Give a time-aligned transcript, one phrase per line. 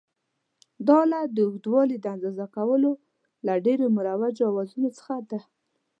[0.87, 2.91] دا آله د اوږدوالي د اندازه کولو
[3.45, 5.39] له ډېرو مروجو اوزارونو څخه ده.